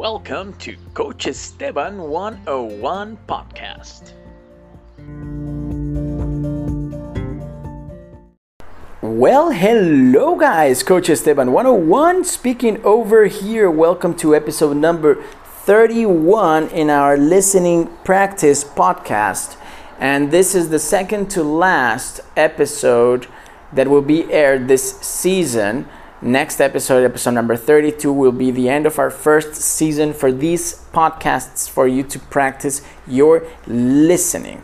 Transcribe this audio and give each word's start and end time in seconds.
Welcome 0.00 0.54
to 0.60 0.76
Coach 0.94 1.26
Esteban 1.26 1.98
101 1.98 3.18
podcast. 3.28 4.14
Well, 9.02 9.50
hello 9.50 10.36
guys, 10.36 10.82
Coach 10.82 11.10
Esteban 11.10 11.52
101 11.52 12.24
speaking 12.24 12.82
over 12.82 13.26
here. 13.26 13.70
Welcome 13.70 14.14
to 14.24 14.34
episode 14.34 14.78
number 14.78 15.22
31 15.66 16.68
in 16.68 16.88
our 16.88 17.18
listening 17.18 17.94
practice 18.02 18.64
podcast. 18.64 19.58
And 19.98 20.30
this 20.30 20.54
is 20.54 20.70
the 20.70 20.78
second 20.78 21.30
to 21.32 21.42
last 21.42 22.20
episode 22.38 23.26
that 23.74 23.88
will 23.88 24.00
be 24.00 24.32
aired 24.32 24.66
this 24.66 24.98
season. 25.02 25.86
Next 26.22 26.60
episode, 26.60 27.02
episode 27.02 27.30
number 27.30 27.56
32, 27.56 28.12
will 28.12 28.30
be 28.30 28.50
the 28.50 28.68
end 28.68 28.84
of 28.84 28.98
our 28.98 29.10
first 29.10 29.54
season 29.54 30.12
for 30.12 30.30
these 30.30 30.84
podcasts 30.92 31.66
for 31.66 31.88
you 31.88 32.02
to 32.02 32.18
practice 32.18 32.82
your 33.06 33.46
listening. 33.66 34.62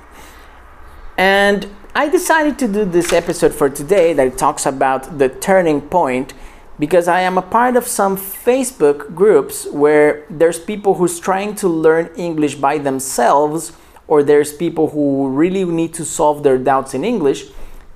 And 1.17 1.67
I 1.95 2.11
decided 2.11 2.59
to 2.59 2.69
do 2.69 2.85
this 2.85 3.11
episode 3.11 3.55
for 3.55 3.71
today 3.71 4.13
that 4.13 4.37
talks 4.37 4.67
about 4.67 5.19
the 5.19 5.31
turning 5.31 5.81
point 5.81 6.35
because 6.79 7.09
I 7.09 7.21
am 7.21 7.39
a 7.39 7.43
part 7.43 7.75
of 7.75 7.87
some 7.87 8.19
Facebook 8.19 9.15
groups 9.15 9.67
where 9.73 10.27
there's 10.29 10.59
people 10.59 10.97
who's 10.97 11.19
trying 11.19 11.55
to 11.55 11.69
learn 11.69 12.11
English 12.17 12.57
by 12.57 12.77
themselves 12.77 13.73
or 14.09 14.23
there's 14.23 14.53
people 14.53 14.91
who 14.91 15.31
really 15.31 15.65
need 15.65 15.95
to 15.95 16.05
solve 16.05 16.43
their 16.43 16.59
doubts 16.59 16.93
in 16.93 17.03
English. 17.03 17.45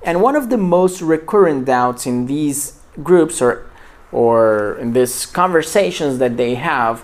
And 0.01 0.19
one 0.19 0.35
of 0.35 0.49
the 0.49 0.57
most 0.57 0.99
recurrent 0.99 1.65
doubts 1.65 2.07
in 2.07 2.25
these 2.25 2.80
groups 3.03 3.41
or 3.41 3.65
or 4.11 4.77
in 4.79 4.91
these 4.91 5.25
conversations 5.25 6.19
that 6.19 6.35
they 6.35 6.55
have 6.55 7.03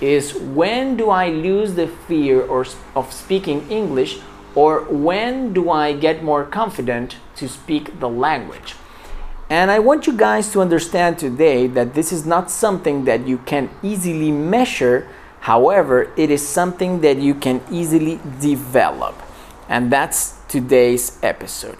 is 0.00 0.34
when 0.34 0.96
do 0.96 1.10
I 1.10 1.28
lose 1.28 1.74
the 1.74 1.86
fear 1.86 2.42
or 2.42 2.66
of 2.94 3.12
speaking 3.12 3.70
English 3.70 4.18
or 4.54 4.80
when 4.84 5.52
do 5.52 5.70
I 5.70 5.92
get 5.92 6.22
more 6.22 6.44
confident 6.44 7.16
to 7.36 7.48
speak 7.48 8.00
the 8.00 8.08
language? 8.08 8.74
And 9.48 9.70
I 9.70 9.78
want 9.78 10.06
you 10.06 10.16
guys 10.16 10.50
to 10.52 10.60
understand 10.60 11.18
today 11.18 11.66
that 11.68 11.94
this 11.94 12.10
is 12.10 12.26
not 12.26 12.50
something 12.50 13.04
that 13.04 13.28
you 13.28 13.38
can 13.38 13.70
easily 13.82 14.32
measure. 14.32 15.06
However, 15.40 16.10
it 16.16 16.30
is 16.30 16.46
something 16.46 17.00
that 17.02 17.18
you 17.18 17.34
can 17.34 17.60
easily 17.70 18.18
develop. 18.40 19.22
And 19.68 19.92
that's 19.92 20.34
today's 20.48 21.18
episode. 21.22 21.78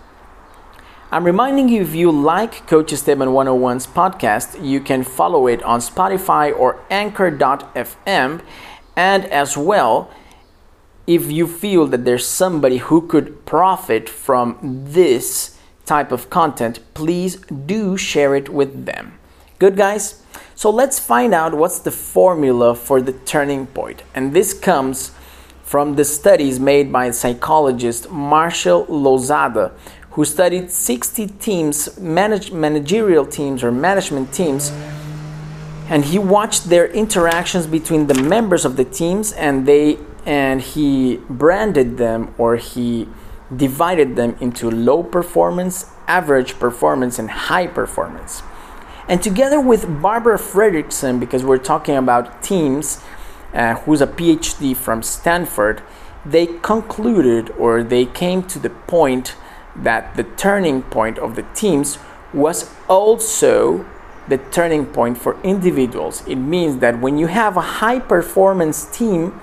I'm 1.16 1.24
reminding 1.24 1.70
you 1.70 1.80
if 1.80 1.94
you 1.94 2.10
like 2.10 2.66
Coach 2.66 2.92
Esteban 2.92 3.28
101's 3.28 3.86
podcast, 3.86 4.62
you 4.62 4.80
can 4.80 5.02
follow 5.02 5.46
it 5.46 5.62
on 5.62 5.80
Spotify 5.80 6.54
or 6.54 6.84
anchor.fm. 6.90 8.42
And 8.96 9.24
as 9.24 9.56
well, 9.56 10.10
if 11.06 11.32
you 11.32 11.46
feel 11.46 11.86
that 11.86 12.04
there's 12.04 12.26
somebody 12.26 12.76
who 12.76 13.00
could 13.00 13.46
profit 13.46 14.10
from 14.10 14.58
this 14.60 15.58
type 15.86 16.12
of 16.12 16.28
content, 16.28 16.80
please 16.92 17.36
do 17.36 17.96
share 17.96 18.34
it 18.36 18.50
with 18.50 18.84
them. 18.84 19.18
Good, 19.58 19.74
guys? 19.74 20.22
So 20.54 20.68
let's 20.68 20.98
find 20.98 21.32
out 21.32 21.54
what's 21.54 21.78
the 21.78 21.92
formula 21.92 22.74
for 22.74 23.00
the 23.00 23.14
turning 23.14 23.68
point. 23.68 24.02
And 24.14 24.34
this 24.34 24.52
comes 24.52 25.12
from 25.66 25.96
the 25.96 26.04
studies 26.04 26.60
made 26.60 26.92
by 26.92 27.10
psychologist 27.10 28.10
Marshall 28.10 28.86
Losada, 28.86 29.72
who 30.16 30.24
studied 30.24 30.70
60 30.70 31.26
teams, 31.26 32.00
manage, 32.00 32.50
managerial 32.50 33.26
teams 33.26 33.62
or 33.62 33.70
management 33.70 34.32
teams, 34.32 34.72
and 35.90 36.06
he 36.06 36.18
watched 36.18 36.70
their 36.70 36.86
interactions 36.86 37.66
between 37.66 38.06
the 38.06 38.14
members 38.14 38.64
of 38.64 38.78
the 38.78 38.84
teams 38.84 39.32
and 39.34 39.68
they 39.68 39.98
and 40.24 40.62
he 40.62 41.18
branded 41.28 41.98
them 41.98 42.34
or 42.38 42.56
he 42.56 43.06
divided 43.54 44.16
them 44.16 44.34
into 44.40 44.70
low 44.70 45.02
performance, 45.02 45.86
average 46.08 46.58
performance, 46.58 47.18
and 47.18 47.30
high 47.30 47.66
performance. 47.66 48.42
And 49.08 49.22
together 49.22 49.60
with 49.60 50.00
Barbara 50.02 50.38
Fredrickson, 50.38 51.20
because 51.20 51.44
we're 51.44 51.58
talking 51.58 51.94
about 51.94 52.42
teams, 52.42 53.04
uh, 53.52 53.74
who's 53.74 54.00
a 54.00 54.06
PhD 54.06 54.74
from 54.74 55.02
Stanford, 55.02 55.82
they 56.24 56.46
concluded 56.46 57.50
or 57.50 57.84
they 57.84 58.06
came 58.06 58.42
to 58.44 58.58
the 58.58 58.70
point 58.70 59.36
that 59.82 60.16
the 60.16 60.24
turning 60.24 60.82
point 60.82 61.18
of 61.18 61.36
the 61.36 61.42
teams 61.54 61.98
was 62.32 62.70
also 62.88 63.84
the 64.28 64.38
turning 64.38 64.86
point 64.86 65.18
for 65.18 65.40
individuals. 65.42 66.26
It 66.26 66.36
means 66.36 66.78
that 66.80 67.00
when 67.00 67.16
you 67.16 67.26
have 67.26 67.56
a 67.56 67.60
high 67.60 68.00
performance 68.00 68.84
team, 68.96 69.40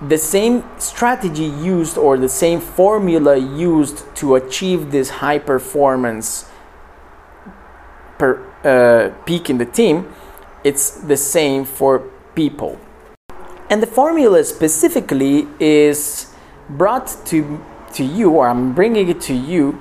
the 0.00 0.18
same 0.18 0.64
strategy 0.78 1.44
used 1.44 1.96
or 1.96 2.16
the 2.18 2.28
same 2.28 2.60
formula 2.60 3.36
used 3.36 4.04
to 4.16 4.34
achieve 4.34 4.90
this 4.90 5.10
high 5.10 5.38
performance 5.38 6.50
per 8.18 8.40
uh, 8.64 9.10
peak 9.24 9.50
in 9.50 9.58
the 9.58 9.66
team, 9.66 10.12
it's 10.64 10.90
the 10.90 11.16
same 11.16 11.64
for 11.64 11.98
people. 12.34 12.78
And 13.70 13.82
the 13.82 13.86
formula 13.86 14.44
specifically 14.44 15.46
is 15.58 16.32
brought 16.68 17.16
to 17.26 17.64
to 17.94 18.04
you, 18.04 18.30
or 18.30 18.48
I'm 18.48 18.74
bringing 18.74 19.08
it 19.08 19.20
to 19.22 19.34
you 19.34 19.80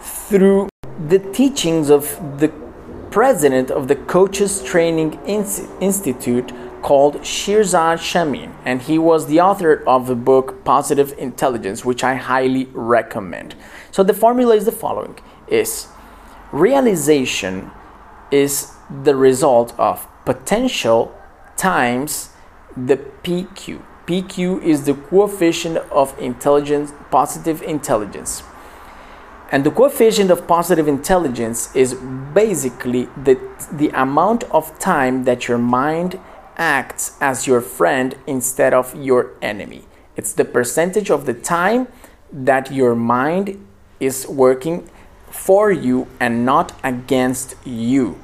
through 0.00 0.68
the 1.08 1.18
teachings 1.18 1.90
of 1.90 2.40
the 2.40 2.52
president 3.10 3.70
of 3.70 3.88
the 3.88 3.96
Coaches 3.96 4.62
Training 4.62 5.18
Institute 5.26 6.52
called 6.82 7.16
Shirzad 7.16 7.98
Chamine, 7.98 8.54
and 8.64 8.80
he 8.80 8.98
was 8.98 9.26
the 9.26 9.40
author 9.40 9.82
of 9.86 10.06
the 10.06 10.14
book 10.14 10.64
Positive 10.64 11.12
Intelligence, 11.18 11.84
which 11.84 12.02
I 12.02 12.14
highly 12.14 12.68
recommend. 12.72 13.54
So 13.90 14.02
the 14.02 14.14
formula 14.14 14.54
is 14.56 14.64
the 14.64 14.72
following: 14.72 15.18
is 15.48 15.88
realization 16.52 17.70
is 18.30 18.72
the 19.04 19.16
result 19.16 19.74
of 19.78 20.06
potential 20.24 21.12
times 21.56 22.30
the 22.76 22.96
PQ. 22.96 23.82
PQ 24.10 24.60
is 24.64 24.86
the 24.86 24.94
coefficient 24.94 25.76
of 25.92 26.18
intelligence, 26.18 26.92
positive 27.12 27.62
intelligence. 27.62 28.42
And 29.52 29.62
the 29.62 29.70
coefficient 29.70 30.32
of 30.32 30.48
positive 30.48 30.88
intelligence 30.88 31.74
is 31.76 31.94
basically 32.34 33.04
the, 33.16 33.38
the 33.70 33.90
amount 33.90 34.42
of 34.50 34.76
time 34.80 35.22
that 35.26 35.46
your 35.46 35.58
mind 35.58 36.18
acts 36.56 37.16
as 37.20 37.46
your 37.46 37.60
friend 37.60 38.16
instead 38.26 38.74
of 38.74 38.96
your 38.96 39.30
enemy. 39.40 39.84
It's 40.16 40.32
the 40.32 40.44
percentage 40.44 41.08
of 41.08 41.24
the 41.24 41.34
time 41.34 41.86
that 42.32 42.72
your 42.72 42.96
mind 42.96 43.64
is 44.00 44.26
working 44.26 44.90
for 45.30 45.70
you 45.70 46.08
and 46.18 46.44
not 46.44 46.72
against 46.82 47.54
you. 47.64 48.18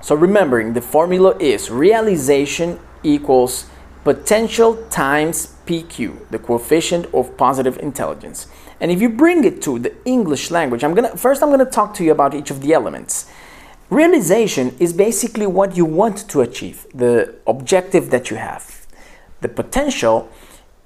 So 0.00 0.16
remembering 0.16 0.72
the 0.72 0.82
formula 0.82 1.36
is 1.38 1.70
realization 1.70 2.80
equals 3.04 3.66
potential 4.06 4.76
times 4.88 5.56
PQ, 5.66 6.30
the 6.30 6.38
coefficient 6.38 7.12
of 7.12 7.36
positive 7.36 7.76
intelligence. 7.78 8.46
And 8.80 8.92
if 8.92 9.02
you 9.02 9.08
bring 9.08 9.42
it 9.42 9.60
to 9.62 9.80
the 9.80 9.92
English 10.04 10.52
language, 10.52 10.84
I'm 10.84 10.94
gonna 10.94 11.16
first 11.16 11.42
I'm 11.42 11.50
gonna 11.50 11.64
talk 11.78 11.92
to 11.94 12.04
you 12.04 12.12
about 12.12 12.32
each 12.32 12.52
of 12.52 12.60
the 12.60 12.72
elements. 12.72 13.28
Realization 13.90 14.76
is 14.78 14.92
basically 14.92 15.48
what 15.48 15.76
you 15.76 15.84
want 15.84 16.28
to 16.28 16.40
achieve, 16.40 16.86
the 16.94 17.34
objective 17.48 18.10
that 18.10 18.30
you 18.30 18.36
have. 18.36 18.86
The 19.40 19.48
potential 19.48 20.30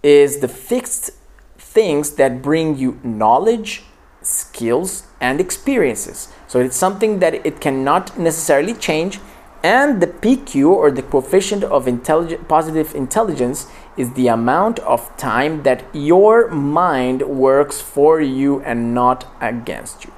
is 0.02 0.38
the 0.38 0.48
fixed 0.48 1.10
things 1.58 2.12
that 2.20 2.41
bring 2.41 2.78
you 2.78 2.98
knowledge, 3.04 3.84
skills, 4.22 5.04
and 5.20 5.42
experiences. 5.42 6.32
So 6.48 6.58
it's 6.60 6.76
something 6.76 7.19
that 7.19 7.34
it 7.44 7.60
cannot 7.60 8.19
necessarily 8.19 8.72
change 8.72 9.20
and 9.62 10.00
the 10.00 10.06
PQ 10.06 10.70
or 10.70 10.90
the 10.90 11.02
coefficient 11.02 11.64
of 11.64 11.86
intelligent, 11.86 12.48
positive 12.48 12.94
intelligence 12.94 13.66
is 13.96 14.12
the 14.14 14.28
amount 14.28 14.78
of 14.80 15.14
time 15.18 15.62
that 15.64 15.84
your 15.92 16.48
mind 16.48 17.22
works 17.22 17.80
for 17.80 18.20
you 18.20 18.60
and 18.62 18.94
not 18.94 19.26
against 19.40 20.04
you. 20.04 20.12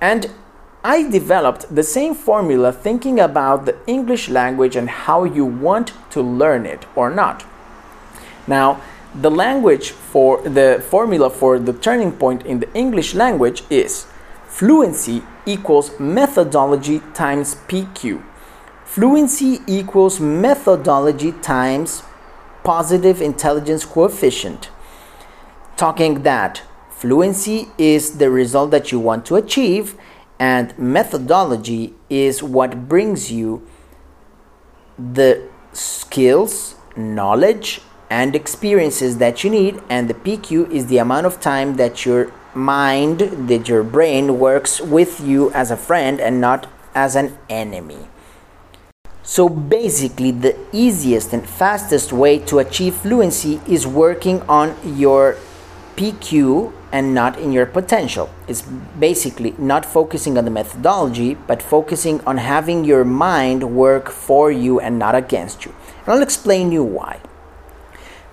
And 0.00 0.30
I 0.84 1.08
developed 1.08 1.74
the 1.74 1.82
same 1.82 2.14
formula 2.14 2.72
thinking 2.72 3.20
about 3.20 3.64
the 3.64 3.76
English 3.86 4.28
language 4.28 4.76
and 4.76 4.90
how 4.90 5.24
you 5.24 5.46
want 5.46 5.92
to 6.10 6.20
learn 6.20 6.66
it 6.66 6.84
or 6.94 7.08
not. 7.08 7.46
Now, 8.46 8.82
the 9.14 9.30
language 9.30 9.90
for 9.90 10.42
the 10.42 10.84
formula 10.86 11.30
for 11.30 11.58
the 11.58 11.72
turning 11.72 12.12
point 12.12 12.44
in 12.44 12.60
the 12.60 12.72
English 12.74 13.14
language 13.14 13.62
is 13.70 14.06
fluency 14.46 15.22
equals 15.46 15.98
methodology 15.98 17.00
times 17.14 17.54
PQ 17.68 18.22
Fluency 18.92 19.60
equals 19.66 20.20
methodology 20.20 21.32
times 21.32 22.02
positive 22.62 23.22
intelligence 23.22 23.86
coefficient. 23.86 24.68
Talking 25.78 26.24
that 26.24 26.60
fluency 26.90 27.68
is 27.78 28.18
the 28.18 28.28
result 28.30 28.70
that 28.72 28.92
you 28.92 29.00
want 29.00 29.24
to 29.24 29.36
achieve, 29.36 29.94
and 30.38 30.78
methodology 30.78 31.94
is 32.10 32.42
what 32.42 32.86
brings 32.86 33.32
you 33.32 33.66
the 34.98 35.48
skills, 35.72 36.74
knowledge, 36.94 37.80
and 38.10 38.36
experiences 38.36 39.16
that 39.16 39.42
you 39.42 39.48
need, 39.48 39.80
and 39.88 40.10
the 40.10 40.12
PQ 40.12 40.70
is 40.70 40.88
the 40.88 40.98
amount 40.98 41.24
of 41.24 41.40
time 41.40 41.76
that 41.76 42.04
your 42.04 42.30
mind, 42.54 43.20
that 43.48 43.70
your 43.70 43.84
brain 43.84 44.38
works 44.38 44.82
with 44.82 45.18
you 45.18 45.50
as 45.52 45.70
a 45.70 45.78
friend 45.78 46.20
and 46.20 46.42
not 46.42 46.70
as 46.94 47.16
an 47.16 47.38
enemy. 47.48 48.11
So 49.24 49.48
basically, 49.48 50.32
the 50.32 50.56
easiest 50.72 51.32
and 51.32 51.48
fastest 51.48 52.12
way 52.12 52.38
to 52.40 52.58
achieve 52.58 52.96
fluency 52.96 53.60
is 53.68 53.86
working 53.86 54.42
on 54.42 54.74
your 54.84 55.36
PQ 55.96 56.72
and 56.90 57.14
not 57.14 57.38
in 57.38 57.52
your 57.52 57.66
potential. 57.66 58.28
It's 58.48 58.62
basically 58.62 59.54
not 59.58 59.86
focusing 59.86 60.36
on 60.36 60.44
the 60.44 60.50
methodology, 60.50 61.34
but 61.34 61.62
focusing 61.62 62.20
on 62.26 62.38
having 62.38 62.84
your 62.84 63.04
mind 63.04 63.76
work 63.76 64.10
for 64.10 64.50
you 64.50 64.80
and 64.80 64.98
not 64.98 65.14
against 65.14 65.64
you. 65.64 65.74
And 66.04 66.14
I'll 66.14 66.22
explain 66.22 66.72
you 66.72 66.82
why. 66.82 67.20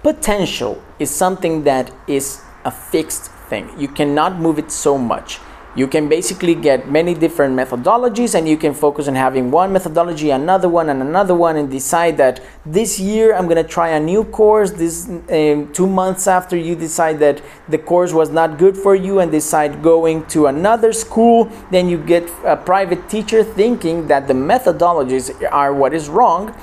Potential 0.01 0.81
is 0.97 1.11
something 1.11 1.63
that 1.65 1.91
is 2.07 2.41
a 2.65 2.71
fixed 2.71 3.31
thing. 3.49 3.69
You 3.77 3.89
cannot 3.89 4.39
move 4.39 4.57
it 4.57 4.71
so 4.71 4.97
much 4.97 5.39
you 5.75 5.87
can 5.87 6.09
basically 6.09 6.55
get 6.55 6.89
many 6.89 7.13
different 7.13 7.55
methodologies 7.55 8.33
and 8.33 8.49
you 8.49 8.57
can 8.57 8.73
focus 8.73 9.07
on 9.07 9.15
having 9.15 9.51
one 9.51 9.71
methodology 9.71 10.31
another 10.31 10.67
one 10.67 10.89
and 10.89 11.01
another 11.01 11.35
one 11.35 11.57
and 11.57 11.69
decide 11.69 12.17
that 12.17 12.41
this 12.65 12.99
year 12.99 13.35
i'm 13.35 13.45
going 13.45 13.63
to 13.63 13.69
try 13.69 13.89
a 13.89 13.99
new 13.99 14.23
course 14.23 14.71
this 14.71 15.07
um, 15.07 15.71
two 15.71 15.87
months 15.87 16.27
after 16.27 16.57
you 16.57 16.75
decide 16.75 17.19
that 17.19 17.41
the 17.67 17.77
course 17.77 18.13
was 18.13 18.29
not 18.29 18.57
good 18.57 18.75
for 18.75 18.95
you 18.95 19.19
and 19.19 19.31
decide 19.31 19.83
going 19.83 20.25
to 20.25 20.47
another 20.47 20.91
school 20.91 21.49
then 21.69 21.87
you 21.87 21.97
get 21.97 22.27
a 22.45 22.57
private 22.57 23.07
teacher 23.07 23.43
thinking 23.43 24.07
that 24.07 24.27
the 24.27 24.33
methodologies 24.33 25.31
are 25.51 25.73
what 25.73 25.93
is 25.93 26.09
wrong 26.09 26.55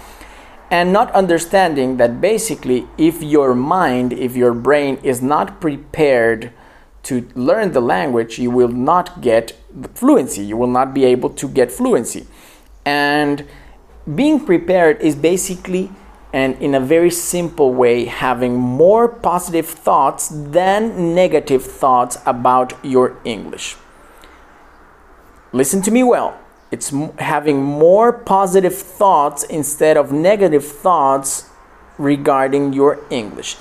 and 0.70 0.92
not 0.92 1.10
understanding 1.12 1.96
that 1.96 2.20
basically 2.20 2.88
if 2.98 3.22
your 3.22 3.54
mind 3.54 4.12
if 4.12 4.34
your 4.34 4.52
brain 4.52 4.98
is 5.04 5.22
not 5.22 5.60
prepared 5.60 6.52
to 7.06 7.28
learn 7.34 7.72
the 7.72 7.80
language, 7.80 8.38
you 8.38 8.50
will 8.50 8.68
not 8.68 9.20
get 9.20 9.52
fluency. 9.94 10.44
You 10.44 10.56
will 10.56 10.72
not 10.80 10.92
be 10.92 11.04
able 11.04 11.30
to 11.30 11.48
get 11.48 11.70
fluency. 11.70 12.26
And 12.84 13.46
being 14.14 14.44
prepared 14.44 15.00
is 15.00 15.14
basically 15.14 15.90
and 16.32 16.60
in 16.60 16.74
a 16.74 16.80
very 16.80 17.10
simple 17.10 17.72
way 17.72 18.04
having 18.04 18.56
more 18.56 19.08
positive 19.08 19.66
thoughts 19.66 20.28
than 20.28 21.14
negative 21.14 21.64
thoughts 21.64 22.18
about 22.26 22.74
your 22.84 23.16
English. 23.24 23.76
Listen 25.52 25.80
to 25.82 25.90
me 25.90 26.02
well. 26.02 26.38
It's 26.70 26.92
having 27.18 27.62
more 27.62 28.12
positive 28.12 28.74
thoughts 28.74 29.44
instead 29.44 29.96
of 29.96 30.12
negative 30.12 30.64
thoughts 30.64 31.48
regarding 31.96 32.72
your 32.72 32.98
English. 33.08 33.56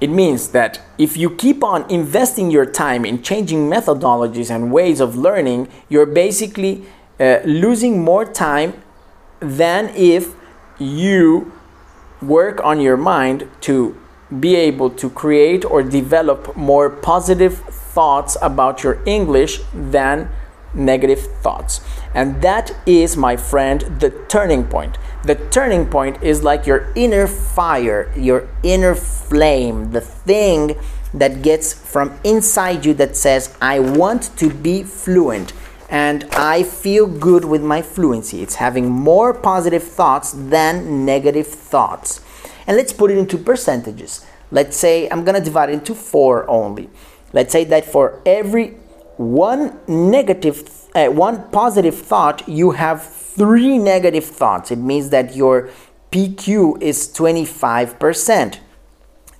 It 0.00 0.10
means 0.10 0.48
that 0.48 0.80
if 0.98 1.16
you 1.16 1.30
keep 1.30 1.62
on 1.62 1.88
investing 1.90 2.50
your 2.50 2.66
time 2.66 3.04
in 3.04 3.22
changing 3.22 3.70
methodologies 3.70 4.50
and 4.50 4.72
ways 4.72 5.00
of 5.00 5.16
learning, 5.16 5.68
you're 5.88 6.06
basically 6.06 6.84
uh, 7.20 7.38
losing 7.44 8.02
more 8.02 8.24
time 8.24 8.82
than 9.40 9.90
if 9.94 10.34
you 10.78 11.52
work 12.20 12.62
on 12.64 12.80
your 12.80 12.96
mind 12.96 13.48
to 13.60 13.96
be 14.40 14.56
able 14.56 14.90
to 14.90 15.10
create 15.10 15.64
or 15.64 15.82
develop 15.82 16.56
more 16.56 16.90
positive 16.90 17.58
thoughts 17.58 18.36
about 18.42 18.82
your 18.82 19.00
English 19.06 19.60
than 19.72 20.28
negative 20.74 21.20
thoughts. 21.40 21.80
And 22.14 22.42
that 22.42 22.74
is, 22.86 23.16
my 23.16 23.36
friend, 23.36 23.80
the 24.00 24.10
turning 24.28 24.64
point. 24.64 24.98
The 25.24 25.36
turning 25.50 25.86
point 25.86 26.22
is 26.22 26.42
like 26.42 26.66
your 26.66 26.92
inner 26.94 27.26
fire, 27.26 28.12
your 28.14 28.46
inner 28.62 28.94
flame, 28.94 29.92
the 29.92 30.02
thing 30.02 30.76
that 31.14 31.40
gets 31.40 31.72
from 31.72 32.18
inside 32.24 32.84
you 32.84 32.92
that 32.94 33.16
says, 33.16 33.56
I 33.58 33.78
want 33.78 34.36
to 34.36 34.50
be 34.50 34.82
fluent 34.82 35.54
and 35.88 36.24
I 36.32 36.62
feel 36.62 37.06
good 37.06 37.46
with 37.46 37.62
my 37.62 37.80
fluency. 37.80 38.42
It's 38.42 38.56
having 38.56 38.90
more 38.90 39.32
positive 39.32 39.82
thoughts 39.82 40.32
than 40.32 41.06
negative 41.06 41.46
thoughts. 41.46 42.20
And 42.66 42.76
let's 42.76 42.92
put 42.92 43.10
it 43.10 43.16
into 43.16 43.38
percentages. 43.38 44.26
Let's 44.50 44.76
say 44.76 45.08
I'm 45.08 45.24
gonna 45.24 45.40
divide 45.40 45.70
it 45.70 45.74
into 45.74 45.94
four 45.94 46.48
only. 46.50 46.90
Let's 47.32 47.52
say 47.52 47.64
that 47.64 47.86
for 47.86 48.20
every 48.26 48.76
one 49.16 49.78
negative, 49.88 50.68
uh, 50.94 51.06
one 51.06 51.50
positive 51.50 51.96
thought, 51.96 52.46
you 52.48 52.72
have 52.72 53.02
three 53.36 53.78
negative 53.78 54.24
thoughts. 54.24 54.70
It 54.70 54.78
means 54.78 55.10
that 55.10 55.34
your 55.34 55.70
PQ 56.10 56.80
is 56.80 57.08
25%. 57.08 58.58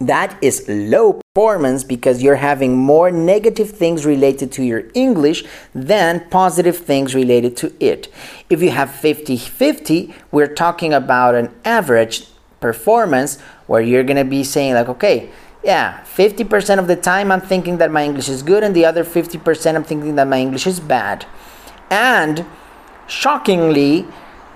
That 0.01 0.37
is 0.43 0.65
low 0.69 1.21
performance 1.35 1.85
because 1.85 2.23
you're 2.23 2.37
having 2.37 2.77
more 2.77 3.11
negative 3.11 3.71
things 3.71 4.05
related 4.05 4.51
to 4.53 4.65
your 4.65 4.85
English 4.93 5.45
than 5.73 6.29
positive 6.31 6.77
things 6.77 7.15
related 7.15 7.57
to 7.59 7.73
it. 7.79 8.13
If 8.51 8.61
you 8.61 8.71
have 8.71 8.91
50 8.91 9.37
50, 9.37 10.15
we're 10.33 10.53
talking 10.53 10.93
about 10.93 11.37
an 11.37 11.55
average 11.65 12.27
performance 12.61 13.41
where 13.67 13.81
you're 13.81 14.03
going 14.03 14.17
to 14.17 14.25
be 14.25 14.43
saying, 14.43 14.75
like, 14.75 14.89
okay, 14.89 15.31
yeah, 15.63 16.03
50% 16.05 16.79
of 16.79 16.89
the 16.89 16.97
time 16.97 17.33
I'm 17.33 17.41
thinking 17.41 17.79
that 17.79 17.91
my 17.91 18.05
English 18.05 18.29
is 18.29 18.43
good, 18.43 18.63
and 18.63 18.75
the 18.75 18.85
other 18.85 19.05
50% 19.05 19.75
I'm 19.75 19.85
thinking 19.85 20.17
that 20.17 20.27
my 20.27 20.39
English 20.39 20.67
is 20.67 20.81
bad. 20.81 21.25
And 21.89 22.45
shockingly, 23.07 24.07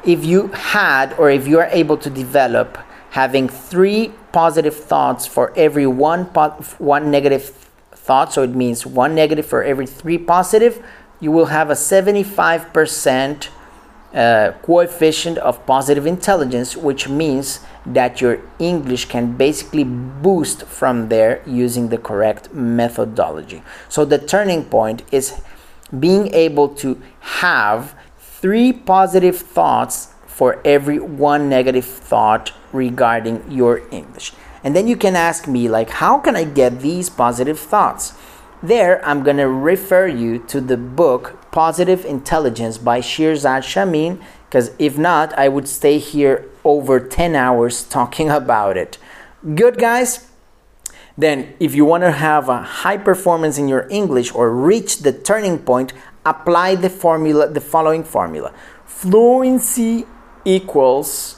if 0.05 0.25
you 0.25 0.49
had 0.49 1.13
or 1.15 1.31
if 1.31 1.47
you 1.47 1.59
are 1.59 1.69
able 1.71 1.97
to 1.99 2.11
develop 2.11 2.79
having 3.11 3.49
three 3.49 4.13
positive 4.33 4.75
thoughts 4.75 5.27
for 5.27 5.53
every 5.57 5.87
one, 5.87 6.27
po- 6.27 6.51
one 6.79 7.11
negative 7.11 7.51
thought, 7.93 8.33
so 8.33 8.43
it 8.43 8.55
means 8.55 8.87
one 8.87 9.15
negative 9.15 9.47
for 9.47 9.63
every 9.63 9.87
three 9.87 10.19
positive, 10.19 10.85
you 11.21 11.33
will 11.33 11.47
have 11.47 11.71
a 11.71 11.75
75% 11.75 13.49
uh, 14.15 14.53
coefficient 14.63 15.39
of 15.39 15.65
positive 15.67 16.07
intelligence, 16.07 16.77
which 16.77 17.09
means 17.09 17.61
that 17.85 18.21
your 18.21 18.41
English 18.59 19.07
can 19.07 19.37
basically 19.37 19.85
boost 19.85 20.63
from 20.65 21.09
there 21.09 21.43
using 21.47 21.89
the 21.89 21.99
correct 21.99 22.53
methodology. 22.55 23.63
So 23.89 24.05
the 24.05 24.19
turning 24.19 24.65
point 24.65 25.03
is 25.11 25.41
being 25.99 26.33
able 26.35 26.69
to 26.77 27.01
have 27.21 27.95
three 28.41 28.73
positive 28.73 29.37
thoughts 29.37 30.09
for 30.27 30.61
every 30.65 30.99
one 30.99 31.49
negative 31.49 31.85
thought 31.85 32.53
regarding 32.73 33.51
your 33.51 33.83
English. 33.91 34.33
And 34.63 34.77
then 34.77 34.87
you 34.87 34.97
can 34.97 35.17
ask 35.17 35.49
me 35.49 35.69
like 35.69 35.91
how 35.91 36.19
can 36.19 36.37
I 36.37 36.45
get 36.45 36.81
these 36.81 37.11
positive 37.11 37.59
thoughts? 37.59 38.15
There 38.63 39.05
I'm 39.05 39.23
going 39.23 39.37
to 39.37 39.49
refer 39.49 40.07
you 40.07 40.39
to 40.47 40.61
the 40.61 40.77
book 40.77 41.51
Positive 41.53 42.05
Intelligence 42.05 42.77
by 42.77 43.01
Shirzad 43.01 43.63
Chamine, 43.63 44.21
because 44.49 44.73
if 44.79 44.99
not 44.99 45.37
I 45.39 45.49
would 45.49 45.69
stay 45.69 45.99
here 45.99 46.45
over 46.65 47.01
10 47.01 47.35
hours 47.35 47.85
talking 47.85 48.31
about 48.43 48.77
it. 48.77 48.99
Good, 49.55 49.79
guys? 49.79 50.29
Then, 51.17 51.55
if 51.59 51.75
you 51.75 51.85
want 51.85 52.05
to 52.05 52.13
have 52.13 52.49
a 52.49 52.63
high 52.63 52.97
performance 52.97 53.59
in 53.59 53.67
your 53.67 53.89
English 53.91 54.33
or 54.33 54.55
reach 54.55 54.99
the 54.99 55.13
turning 55.13 55.59
point, 55.59 55.93
apply 56.29 56.77
the 56.77 56.91
formula, 56.91 57.49
the 57.49 57.61
following 57.61 58.05
formula. 58.05 58.53
Fluency 58.85 60.07
equals 60.45 61.37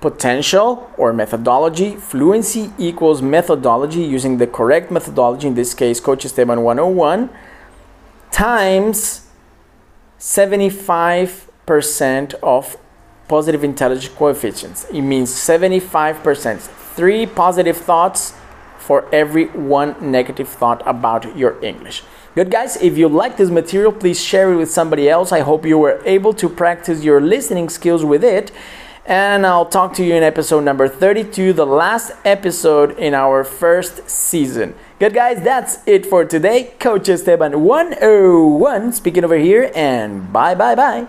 potential 0.00 0.90
or 0.98 1.12
methodology. 1.12 1.96
Fluency 1.96 2.72
equals 2.78 3.22
methodology 3.22 4.02
using 4.02 4.38
the 4.38 4.46
correct 4.46 4.90
methodology, 4.90 5.48
in 5.48 5.54
this 5.54 5.72
case, 5.72 6.00
Coach 6.00 6.26
Esteban 6.26 6.62
101, 6.62 7.30
times 8.30 9.28
75% 10.18 12.34
of 12.42 12.76
positive 13.28 13.64
intelligence 13.64 14.12
coefficients. 14.14 14.84
It 14.90 15.00
means 15.00 15.30
75%. 15.30 16.60
Three 16.60 17.26
positive 17.26 17.76
thoughts 17.76 18.34
for 18.78 19.08
every 19.12 19.46
one 19.46 19.96
negative 20.00 20.48
thought 20.48 20.82
about 20.86 21.36
your 21.36 21.62
English. 21.64 22.04
Good, 22.34 22.50
guys. 22.50 22.76
If 22.82 22.98
you 22.98 23.08
like 23.08 23.36
this 23.36 23.48
material, 23.48 23.92
please 23.92 24.20
share 24.20 24.52
it 24.52 24.56
with 24.56 24.68
somebody 24.68 25.08
else. 25.08 25.30
I 25.30 25.40
hope 25.40 25.64
you 25.64 25.78
were 25.78 26.02
able 26.04 26.34
to 26.34 26.48
practice 26.48 27.04
your 27.04 27.20
listening 27.20 27.68
skills 27.68 28.04
with 28.04 28.24
it. 28.24 28.50
And 29.06 29.46
I'll 29.46 29.66
talk 29.66 29.94
to 29.94 30.04
you 30.04 30.14
in 30.14 30.24
episode 30.24 30.64
number 30.64 30.88
32, 30.88 31.52
the 31.52 31.66
last 31.66 32.10
episode 32.24 32.98
in 32.98 33.14
our 33.14 33.44
first 33.44 34.10
season. 34.10 34.74
Good, 34.98 35.14
guys. 35.14 35.44
That's 35.44 35.78
it 35.86 36.06
for 36.06 36.24
today. 36.24 36.74
Coach 36.80 37.08
Esteban 37.08 37.60
101 37.60 38.92
speaking 38.94 39.22
over 39.22 39.36
here, 39.36 39.70
and 39.74 40.32
bye, 40.32 40.56
bye, 40.56 40.74
bye. 40.74 41.06